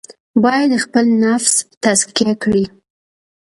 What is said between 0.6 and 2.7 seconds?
خپل نفس تزکیه کړي.